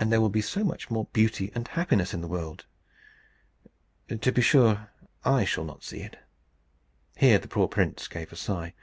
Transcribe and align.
And 0.00 0.10
there 0.10 0.20
will 0.20 0.28
be 0.28 0.40
so 0.40 0.64
much 0.64 0.90
more 0.90 1.04
beauty 1.12 1.52
and 1.54 1.68
happiness 1.68 2.12
in 2.12 2.20
the 2.20 2.26
world! 2.26 2.64
To 4.20 4.32
be 4.32 4.42
sure, 4.42 4.90
I 5.24 5.44
shall 5.44 5.62
not 5.62 5.84
see 5.84 6.00
it." 6.00 6.18
(Here 7.16 7.38
the 7.38 7.46
poor 7.46 7.68
prince 7.68 8.08
gave 8.08 8.32
a 8.32 8.36
sigh.) 8.36 8.74